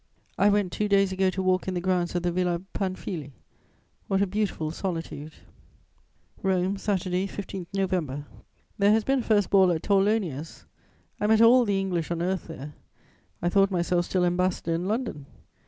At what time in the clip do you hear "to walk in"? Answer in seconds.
1.29-1.75